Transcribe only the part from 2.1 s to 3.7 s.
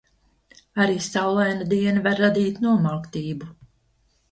radīt nomāktību.